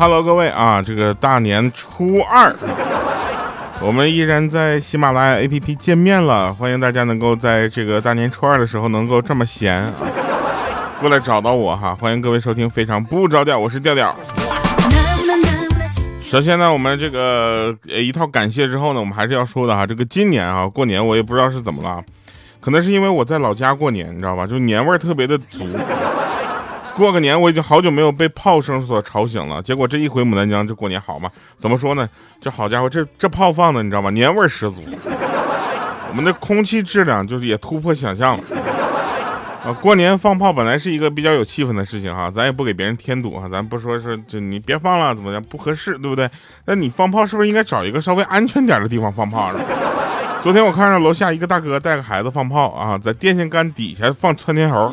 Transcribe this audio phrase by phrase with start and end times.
[0.00, 2.56] Hello，各位啊，这个大年初二，
[3.82, 6.54] 我们依然在喜马拉雅 APP 见面了。
[6.54, 9.92] 欢迎大家能够在这个大年初二的时候能够这么闲啊，
[11.02, 11.94] 过来找到我哈。
[11.94, 14.16] 欢迎各位收听《非常不着调》，我是调调。
[16.22, 19.84] 首先呢，我们这个呃一套感谢之后呢，我们还是要说的哈。
[19.84, 22.02] 这个今年啊，过年我也不知道是怎么了，
[22.58, 24.46] 可能是因为我在老家过年，你知道吧？
[24.46, 25.66] 就年味儿特别的足。
[26.96, 29.62] 过个年，我已经好久没有被炮声所吵醒了。
[29.62, 31.30] 结果这一回牡丹江，这过年好嘛？
[31.56, 32.08] 怎么说呢？
[32.40, 34.10] 这好家伙，这这炮放的，你知道吗？
[34.10, 34.80] 年味十足。
[36.08, 38.44] 我们的空气质量就是也突破想象了。
[39.64, 46.28] 啊，过年放炮本来是一个比较有气氛的事情哈，咱也不给别人添堵哈，咱不说是就你别放了怎么样不合适，对不对？
[46.64, 49.60] 那你放炮是不是应该找一个稍微安全点的地方放炮呢？
[50.42, 54.92] 昨天我看到楼下一个大哥带个孩子放炮啊，在电线杆底下放窜天猴。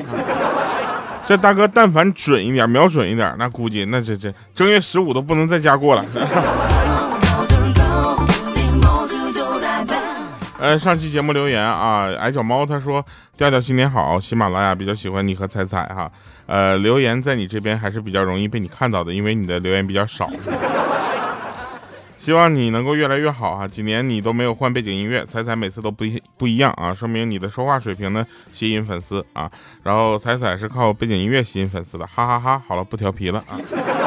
[1.27, 6.05] 这大哥但凡准一点，瞄准一点，那估计那这这正月十五都不能在家过了。
[10.59, 13.05] 呃，上期节目留言啊，矮脚猫他说
[13.35, 16.09] 调调新年好，喜马拉雅比较喜欢你和彩彩哈。
[16.45, 20.29] 呃，留言在你这边还是比较容易被你看到的，因为你的留言比较少。
[22.27, 23.65] 希望你能够越来越好啊！
[23.65, 29.49] 几年你都没有换背景音乐，彩彩每次都不一不一样啊，说明你的说话水平呢吸引粉丝啊。
[29.81, 32.61] 然后彩彩是靠背景音乐吸引粉丝的，哈哈哈！
[32.67, 33.55] 好了，不调皮了啊。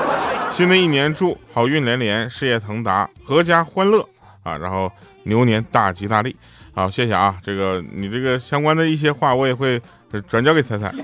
[0.53, 4.07] 新的一年祝好运连连，事业腾达，阖家欢乐
[4.43, 4.55] 啊！
[4.55, 6.37] 然后牛年大吉大利。
[6.75, 9.81] 好，谢谢啊，这个你这个相关的一些话我也会
[10.29, 10.93] 转交给彩彩。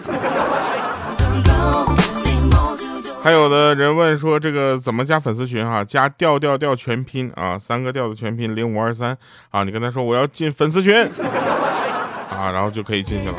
[3.27, 5.83] 还有的人问说这个怎么加粉丝群哈？
[5.83, 9.19] 加调调调全拼啊，三个调的全拼零五二三
[9.51, 10.95] 啊，你跟他说我要进粉丝群
[12.31, 13.35] 啊，然后就可以进去了。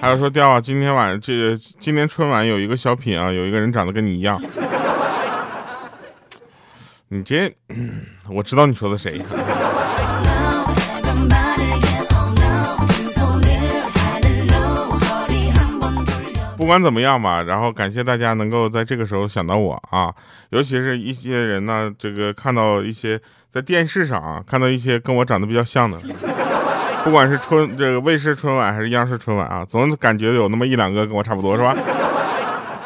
[0.00, 4.40] 还有说调啊，今天晚这今年春晚有一个小品啊，有一个人长得跟你一样。
[7.08, 7.54] 你这
[8.30, 9.20] 我知道你说的谁。
[16.64, 20.10] 不管怎么样吧，然后感谢大家能够在这个时候想到我啊，
[20.48, 23.20] 尤其是一些人呢，这个看到一些
[23.52, 25.98] 在电视上啊，看到一些跟我长得比较像的，
[27.04, 31.76] 不管是春这个卫视春晚还是央视春晚啊，总感觉有那么一两个跟我差不多，是吧？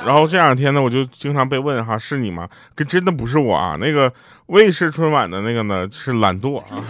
[0.04, 2.48] 然后这两天呢，我就经常被问哈，是你吗？
[2.74, 4.12] 跟真的不是我啊，那个
[4.46, 6.82] 卫视春晚的那个呢是懒惰啊，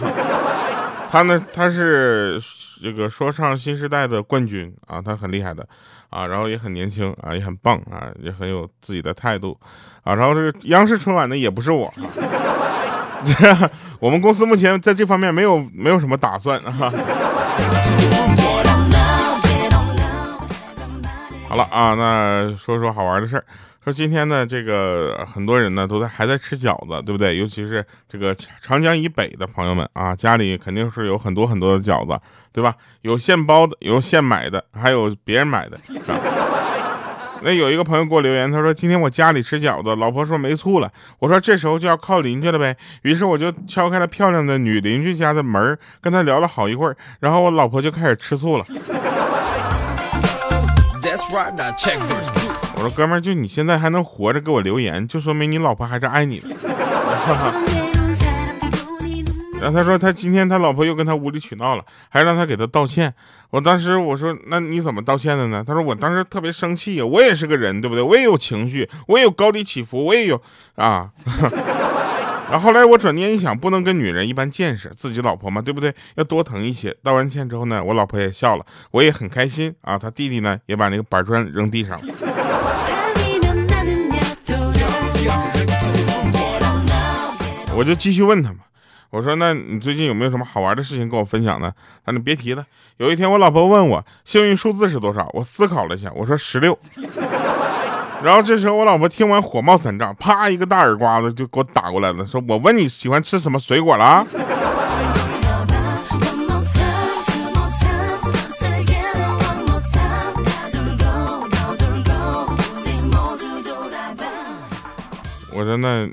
[1.09, 2.39] 他呢他是
[2.81, 5.67] 这个说唱新时代的冠军啊，他很厉害的。
[6.09, 9.55] 啊，然后也很年轻啊，也很棒啊，也很有自己的态度
[10.03, 10.15] 啊。
[10.15, 11.87] 然后这个央视春晚呢也不是我，
[13.99, 16.91] 我们公司目前在这方面没有没有什么打算啊。
[21.63, 23.45] 啊，那说说好玩的事儿。
[23.83, 27.37] 说今天呢，这个很多人呢都在还在吃饺子，对不对？
[27.37, 32.19] 尤其是这个长江以北的朋友们啊，家里肯定是有很多很多的饺子，
[32.51, 32.75] 对吧？
[33.03, 35.77] 有现包的，有现买的，还有别人买的。
[37.41, 40.91] 那有一个朋友给我留言，他说今天我家里吃饺子，老婆说没醋了。
[41.19, 42.75] 我说这时候就要靠邻居了呗。
[43.03, 48.65] 于是我就敲开了漂亮的女邻居家的门，跟她聊了好一会儿，然后我老婆就开始吃醋了。
[51.31, 56.47] 我说哥们儿，就你现在还能活着给我留言，就说明你老婆还是爱你的。
[59.61, 63.13] 然后他说他今天他老婆又跟他无理取闹了，还让他给他道歉。
[63.49, 65.61] 我当时我说那你怎么道歉的呢？
[65.67, 68.01] 他说我当时特别生气，我也是个人，对不对？
[68.01, 70.41] 我也有情绪，我也有高低起伏，我也有
[70.75, 71.09] 啊。
[72.49, 75.93] 然后后来我转念一想，不能跟女人一般见识，自己老婆嘛，对不对？
[76.15, 76.95] 要多疼一些。
[77.03, 79.97] 道完歉之后呢，我老婆也笑了，我也很开心啊。
[79.97, 82.13] 他弟弟呢，也把那个板砖扔地上了。
[87.75, 88.59] 我就继续问他嘛，
[89.11, 91.71] 我说那你最近有没有什么好玩的事情跟我分享呢？
[92.03, 92.65] 他说别提了。
[92.97, 96.77] 有一天我老婆问我幸运数字是多少，我思考了一下，我说十六。
[98.21, 104.25] 然后这时候我老婆听完火冒三丈，啪一个大耳刮子就给我打过来了，说：“我问你喜欢吃什么水果了？”
[115.53, 116.05] 我说：“那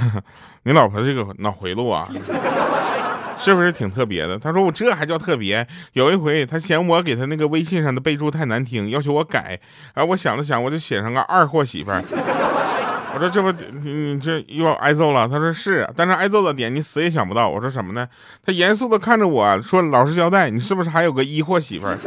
[0.64, 2.06] 你老婆这个脑回路啊？”
[3.38, 4.38] 是不是挺特别的？
[4.38, 5.66] 他说我这还叫特别？
[5.92, 9.58] 有一回他嫌我给他那个微信上的备注太难听，要求我改。
[9.94, 12.02] 然后我想了想，我就写上个二货媳妇儿。
[13.14, 13.50] 我说这不
[13.82, 15.26] 你你这又要挨揍了？
[15.26, 17.48] 他说是，但是挨揍的点你死也想不到。
[17.48, 18.06] 我说什么呢？
[18.44, 21.96] 他严肃的看着我说：“老实交代，你是不是还有个一货媳妇儿？”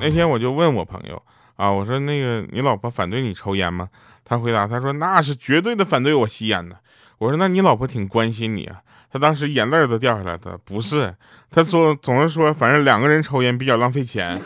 [0.00, 1.22] 那天我就问我朋友
[1.56, 3.88] 啊，我说那个你老婆反对你抽烟吗？
[4.24, 6.76] 他回答他说那是绝对的反对我吸烟的。
[7.18, 8.80] 我说那你老婆挺关心你啊。
[9.10, 10.58] 他当时眼泪都掉下来了。
[10.64, 11.14] 不是，
[11.50, 14.38] 他说总是说反正两个人抽烟比较浪费钱。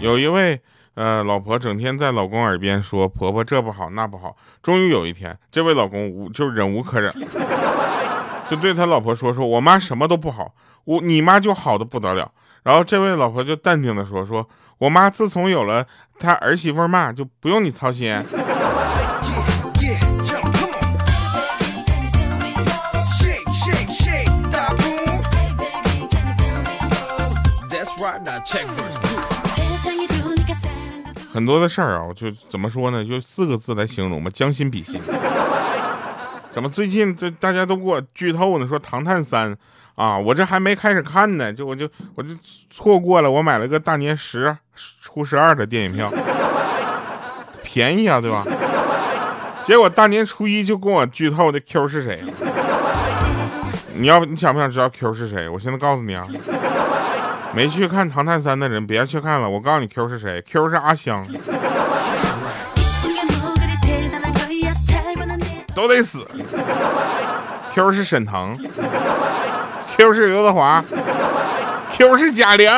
[0.00, 0.60] 有一位
[0.94, 7.12] 呃老婆整天在老公耳边说婆婆这不好那不好，终于有一天这位老公无就忍无可忍，
[8.50, 10.54] 就对他老婆说说我妈什么都不好，
[10.84, 12.30] 我你妈就好的不得了。
[12.62, 14.48] 然后这位老婆就淡定的说说
[14.78, 15.86] 我妈自从有了
[16.18, 18.14] 她儿媳妇骂就不用你操心。
[31.32, 33.04] 很多的事儿啊，就怎么说呢？
[33.04, 35.00] 就四个字来形容吧，将心比心。
[36.54, 38.66] 怎么最近这大家都给我剧透呢？
[38.66, 39.52] 说《唐探三》
[39.96, 42.28] 啊，我这还没开始看呢，就我就我就
[42.70, 43.28] 错过了。
[43.28, 44.56] 我买了个大年十
[45.00, 46.08] 初十二的电影票，
[47.64, 48.44] 便宜啊，对吧？
[49.64, 52.22] 结果大年初一就跟我剧透的 Q 是谁？
[53.96, 55.48] 你要你想不想知道 Q 是谁？
[55.48, 56.24] 我现在告诉你啊。
[57.52, 61.24] 没去看《唐探三》的人别去看了，我告诉你 Q 是谁？Q 是阿香，
[65.86, 66.26] 都得死。
[67.74, 68.56] Q 是沈腾
[69.96, 70.82] ，Q 是刘德华
[71.90, 72.70] ，Q 是贾玲。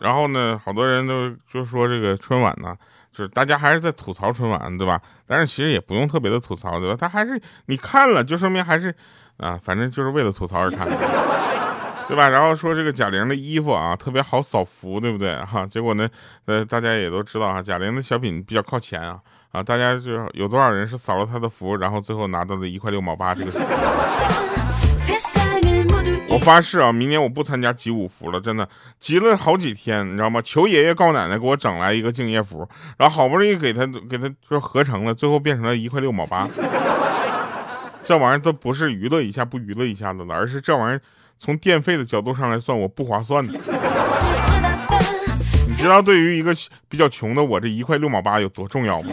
[0.00, 2.74] 然后呢，好多人都就说这个春晚呢。
[3.12, 5.00] 就是大家还是在吐槽春晚，对吧？
[5.26, 6.96] 但是其实也不用特别的吐槽，对吧？
[7.00, 8.94] 他还是你看了，就说明还是
[9.38, 10.86] 啊，反正就是为了吐槽而看，
[12.08, 12.28] 对吧？
[12.28, 15.36] 然后说这个贾玲的衣服啊，特别好扫福，对不对？
[15.44, 16.08] 哈，结果呢，
[16.44, 19.18] 呃，大家也都知道啊，贾玲的小品比较靠前啊，
[19.50, 23.50] 啊，大家就有多少人是扫了她的福，然后最后拿到的一块六毛八这个。
[26.28, 28.68] 我发誓啊，明年我不参加集五福了，真的
[29.00, 30.40] 集了好几天，你知道吗？
[30.42, 32.68] 求爷爷告奶奶给我整来一个敬业福，
[32.98, 36.48] 然后好不容易给他给他就合成了，最后变成了一块六毛八。
[38.06, 41.00] 这玩意儿都不是娱乐一下不娱乐一下子的，而是这玩意儿
[41.36, 43.52] 从电费的角度上来算，我不划算的。
[45.68, 46.54] 你知道对于一个
[46.88, 49.12] 比较穷的我，这一块六毛八有多重要吗？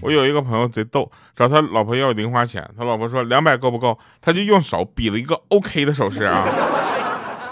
[0.00, 6.42] 我有一个朋友贼逗，找他老婆要零花钱，他老婆说两百够不够，他就用手比了一个 OK 的手势啊，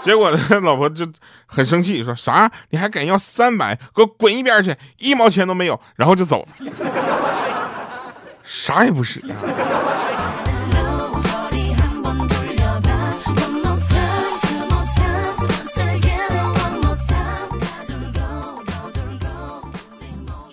[0.05, 1.03] 结果他老婆就
[1.47, 2.49] 很生气，说啥？
[2.69, 3.73] 你还敢要三百？
[3.95, 6.47] 给我滚一边去，一毛钱都没有，然后就走了，
[8.43, 9.19] 啥也不是。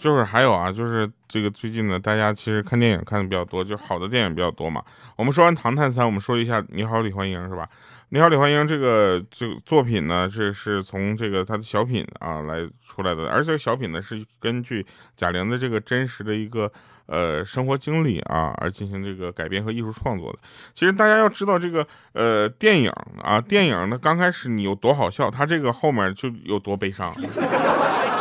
[0.01, 4.83] 就是还有啊，就是这个最近呢，大家其实看电影看的比较多，就好的电影比较多嘛。
[5.15, 7.65] 我们说完《唐探三》，我们说一下《你好，李焕英》是吧？
[8.15, 14.85] 《你好，李焕英》这个这个作品呢，这是从这个他的小品啊来出来的，而且小品呢是根据
[15.17, 16.71] 贾玲的这个真实的一个
[17.07, 20.39] 呃生活经历啊而进行这个改编和艺术创作的。
[20.75, 22.91] 其实大家要知道这个呃电影
[23.23, 27.11] 啊，电影呢刚开始你有多好笑，它这个后面就有多悲伤。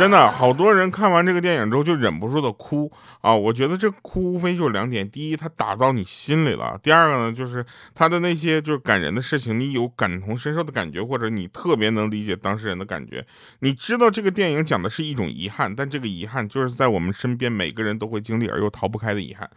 [0.02, 2.92] 真的，好多人看完这个电影之后就忍不住的哭
[3.22, 3.36] 啊！
[3.36, 13.24] 我觉得这哭无非就是两点：第一，它打到你心里了；第二个呢，就是他的那些就是感人的事情，你有感同身受的感觉，或者你特别能理解当事人的感觉。
[13.60, 19.48] 你知道这个电影讲的是一种遗憾，但这个遗憾就是在我们身边每个人都会经历而又逃不开的遗憾。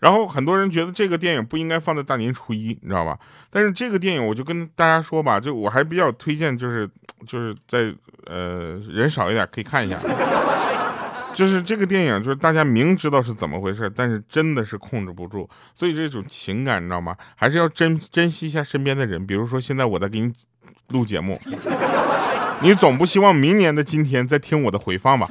[0.00, 3.18] 然后很多人觉得这个电影不应该放在大年初一，你知道吧？
[3.50, 6.88] 但是这个电影我就跟大家说吧，就我还比较推荐，就是
[7.26, 7.94] 就是在
[8.26, 9.98] 呃人少一点可以看一下。
[11.34, 17.16] 就是这个电影，就是大家明知道是怎么回事，但是真的是控制不住，所以这种情感你知道吗？
[17.36, 19.24] 还是要珍珍惜一下身边的人。
[19.24, 20.32] 比如说现在我在给你
[20.88, 21.38] 录节目，
[22.60, 25.28] 你总不希望明年的今天再听我的回放吧？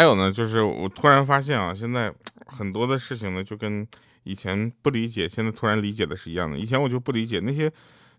[0.00, 2.10] 还有呢，就是我突然发现啊，现在
[2.46, 3.86] 很多的事情呢，就跟
[4.22, 6.56] 以前不理解，现在突然理解的是一样的。
[6.56, 7.70] 以前我就不理解那些，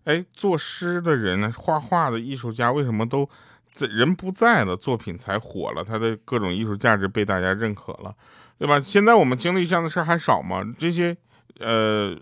[0.04, 3.28] 哎，作诗的人呢，画画的艺术家为什么都
[3.72, 8.14] 在人不在了，作品才火了，他的各种艺术价值被大家认可了，
[8.60, 8.80] 对吧？
[8.80, 10.62] 现在我们经历这样的事儿还少吗？
[10.78, 11.16] 这些，
[11.58, 12.16] 呃。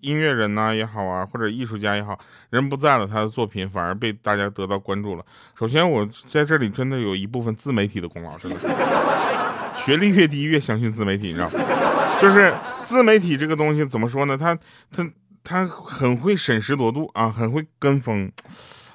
[0.00, 2.18] 音乐人呐也好啊，或者艺术家也好，
[2.50, 5.24] 人不在了，他的作品反而被大家得到关注了。
[5.58, 8.58] 首先，我在这里真的有一部分自媒体的功劳，真的。
[9.76, 11.60] 学历越低越相信自媒体，你知道吗？
[12.20, 12.52] 就是
[12.82, 14.36] 自媒体这个东西怎么说呢？
[14.36, 14.58] 他
[14.90, 15.08] 他
[15.44, 18.30] 他很会审时度度啊，很会跟风。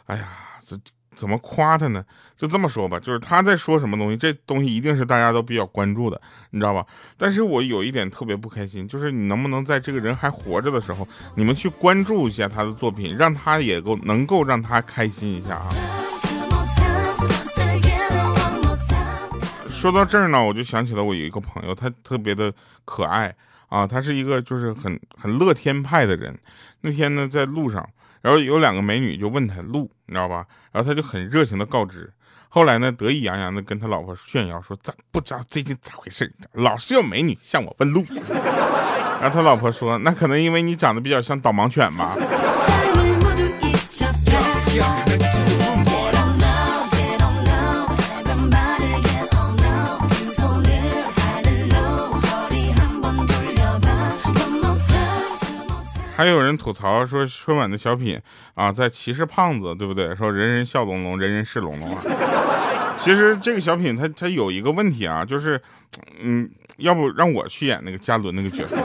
[0.06, 0.28] 哎呀，
[0.62, 0.78] 这
[1.16, 2.04] 怎么夸他呢？
[2.38, 6.86] 就这么说吧，就是他在说什么东西，这东西一定是大家都比较关注的，你知道吧？
[7.18, 15.70] 但是我有一点特别不开心，就是你能不能在这个人还活着的时候，你们去关注一下他的作品，让他也够能够让他开心一下啊。
[19.70, 22.54] 说到这儿呢，我就想起了我有一个朋友，他特别的
[22.84, 23.34] 可爱
[23.70, 26.38] 啊，他是一个就是很很乐天派的人。
[26.82, 27.88] 那天呢，在路上，
[28.22, 30.46] 然后有两个美女就问他路，你知道吧？
[30.72, 32.12] 然后他就很热情的告知。
[32.50, 36.32] 后来呢，得意洋洋的跟他老婆炫耀说：“咋不知道最近咋回事？
[36.54, 38.04] 老是有美女向我问路。
[39.20, 42.16] ”然后他老婆说：“那可能因为你长得比较像导盲犬吧。”
[56.16, 58.22] 还有人吐槽说春晚的小品
[58.54, 60.16] 啊，在歧视胖子，对不对？
[60.16, 61.98] 说人人笑龙龙，人人是龙龙。
[62.98, 65.60] 其实这个小品它它有一个问题啊，就是，
[66.22, 68.78] 嗯，要不让我去演那个嘉伦那个角色，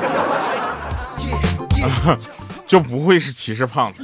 [2.67, 4.03] 就不会是歧视胖子。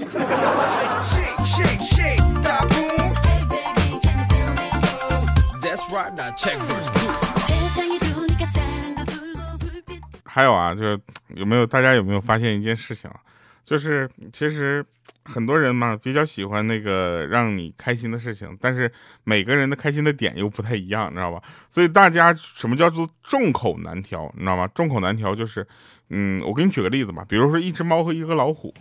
[10.35, 13.21] 还有啊，就是有没有大家有没有发现一件事情啊？
[13.63, 14.85] 就是其实
[15.25, 21.41] 很多人嘛比较喜欢那个让你开心的事情，但是每个人的开心的点又不太一样，你知道吧？
[21.71, 24.69] 所以大家什么叫做众口难调，你知道吗？
[24.75, 25.65] 众口难调就是，
[26.11, 28.75] 嗯，我给你举个例子吧，比如说一只猫和一个老虎。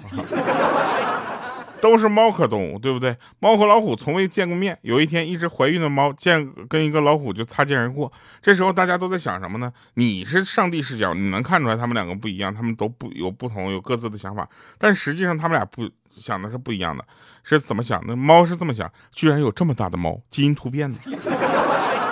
[1.84, 3.14] 都是猫科动物，对不对？
[3.40, 4.80] 猫和老虎从未见过面。
[4.84, 8.10] 有一天，一只怀孕的猫见跟一个老虎就擦肩而过。
[8.42, 9.70] 这时候，大家都在想什么呢？
[9.96, 14.48] 你是上帝视角，你能看出来他们两个不一样，他们都不有不同，有各自的想法。
[14.78, 17.04] 但实际上，他们俩不想的是不一样的，
[17.44, 18.16] 是怎么想的？
[18.16, 20.98] 猫是这么想：居然有这么大的猫，基因突变呢？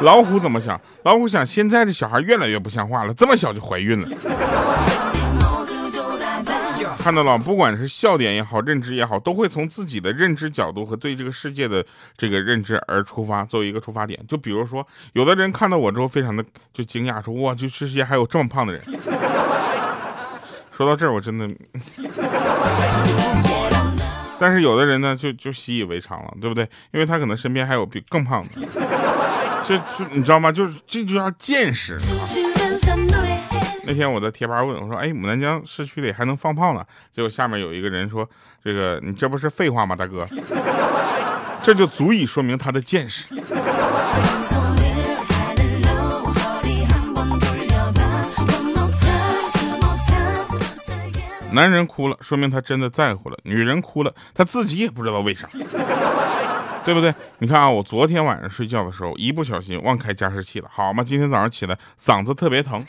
[0.02, 0.78] 老虎怎么想？
[1.06, 5.21] 老虎想：现在的小孩越来越不像话了，这么小就怀孕了。
[7.02, 11.84] 看到了，不管是笑点也好，认知也好，都会从自己的认知角度和对这个世界的
[12.16, 14.24] 这个认知而出发，作为一个出发点。
[14.28, 18.82] 就比如说，有的人看到我之后，非常的就惊讶，说哇，这世界还有这么胖的人。
[20.72, 21.50] 说到这儿，我真的，
[24.40, 26.64] 但是有的人呢，就就习以为常了，对不对？
[26.94, 28.50] 因为他可能身边还有比更胖的，
[29.68, 30.52] 就就你知道吗？
[30.52, 32.00] 就是这就叫见识啊。
[33.84, 38.28] 那天我在贴吧问我说：“哎，牡丹江市区里还能放炮呢？”结果下面有一个人说
[38.64, 40.26] ：“这个你这不是废话吗，大哥？”
[41.64, 43.34] 这就足以说明他的见识。
[51.54, 55.48] 男人哭了，说明他真的在乎了；女人哭了，他自己也不知道为啥。
[56.84, 57.14] 对不对？
[57.40, 62.84] 你看啊，我昨天晚上睡觉的时候，一不小心忘开加湿器了，好嘛，今天早上起来嗓子特别疼，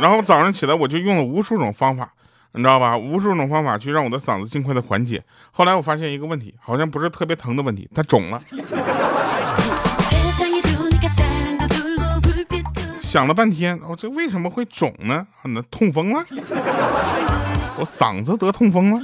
[0.00, 2.12] 然后早上起来我就用了无数种方法，
[2.52, 2.96] 你知道吧？
[2.96, 5.22] 无数种方法去让我的嗓子尽快的缓解。
[5.50, 8.40] 后来我发现一个问题，好像不是特别疼的问题，它肿了。
[13.00, 15.26] 想了半天，我这为什么会肿呢？
[15.44, 16.24] 那痛风了？
[17.78, 19.00] 我嗓子得痛风了？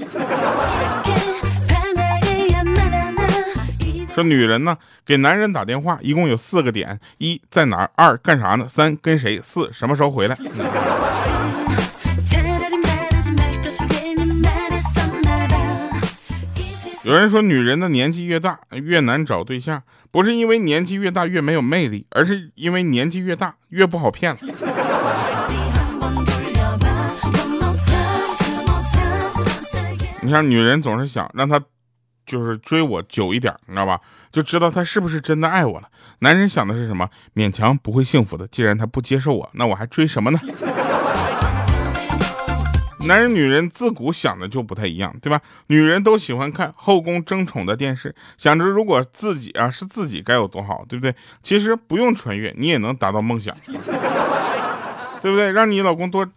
[4.18, 10.36] 说女人呢，给男人打电话一共有四个点：一在哪儿，二干啥呢，三跟谁，四什么时候回来。
[17.04, 24.38] 有人说，女人的年纪越大越难找对象，不是因为年纪越大越没有魅力，而是因为年纪越大越不好骗了。
[30.22, 31.62] 你看，女人总是想让他。
[32.28, 33.98] 就是追我久一点，你知道吧？
[34.30, 35.88] 就知道他是不是真的爱我了。
[36.18, 37.08] 男人想的是什么？
[37.34, 38.46] 勉强不会幸福的。
[38.48, 40.38] 既然他不接受我，那我还追什么呢？
[43.06, 45.40] 男人女人自古想的就不太一样，对吧？
[45.68, 51.14] 女人都喜欢看后宫争宠的电视，想着如果自己啊是自己该有多好，对不对？
[51.42, 53.54] 其实不用穿越，你也能达到梦想，
[55.22, 55.50] 对不对？
[55.52, 56.28] 让你老公多。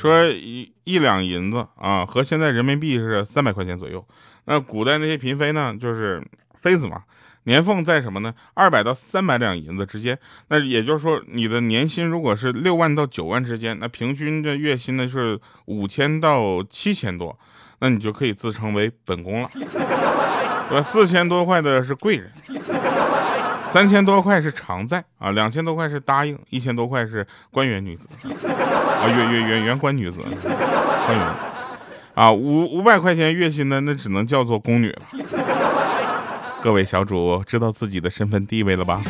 [0.00, 4.04] 说一一两银子啊，和现在人民币是三百块钱左右。
[4.46, 7.02] 那古代那些嫔妃呢，就是妃子嘛，
[7.44, 8.34] 年俸在什么呢？
[8.54, 10.18] 二百到三百两银子之间。
[10.48, 17.38] 那也就是说，你的年薪如果是六万到九万之间，那平均的月薪呢是五千到七千多，
[17.80, 20.82] 那你就可以自称为本宫了， 对吧？
[20.82, 22.32] 四千多块的是贵人，
[23.72, 31.26] 三千多块是常在啊，两千多块是答应，一千多块是官员女子啊，原原原原官女子，官员
[32.14, 34.98] 啊，五五百块钱月薪的，那只能叫做宫女了。
[36.62, 39.00] 各位小主知道自己的身份地位了吧？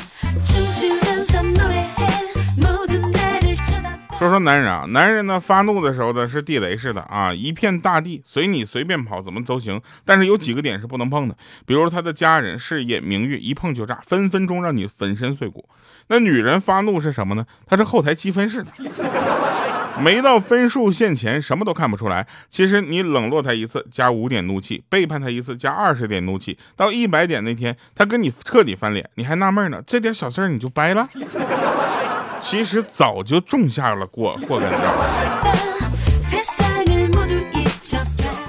[4.21, 9.81] 说说男人啊，男人呢发怒的时候呢是地雷似的啊，一片大地随你随便跑，怎么都行。
[10.05, 11.35] 但是有几个点是不能碰的，
[11.65, 15.67] 比如他的家人、事业、名誉，一碰就炸，分分钟让你粉身碎骨。
[16.09, 17.47] 那女人发怒是什么呢？
[17.67, 18.71] 她是后台积分式的，
[20.03, 22.27] 没到分数线前什么都看不出来。
[22.51, 31.09] 其实你冷落她一次加五点怒气，背叛她一次加二十点怒气，到一百点那天，她跟你彻底翻脸，你还纳闷呢，这点小事你就掰了。
[32.41, 34.69] 其实早就种下了过祸根。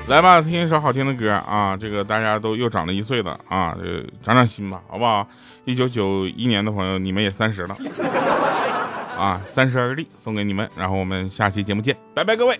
[0.08, 1.78] 来吧，听一首好听的歌啊！
[1.80, 5.26] 这个大家都又长了一岁了啊，这长长心吧，好不好？
[5.64, 7.78] 一九九一年的朋友，你们也三十了
[9.18, 10.70] 啊，三十而立送给你们。
[10.76, 12.60] 然后我们下期节目见，拜拜，各位。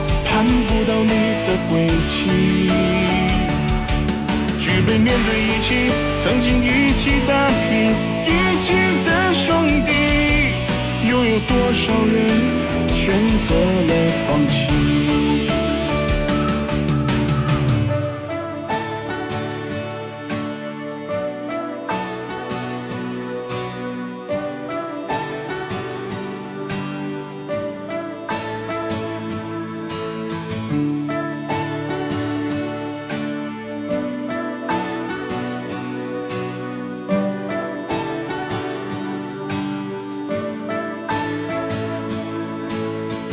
[0.33, 1.09] 看不到你
[1.45, 2.17] 的轨迹，
[4.57, 5.91] 举杯面对一起，
[6.23, 7.91] 曾经一起打拼
[8.25, 8.27] 一
[8.61, 8.73] 起
[9.05, 9.45] 的兄
[9.85, 9.91] 弟，
[11.09, 12.15] 又有多少人
[12.93, 13.13] 选
[13.45, 13.49] 择
[13.87, 13.91] 了
[14.25, 15.40] 放弃？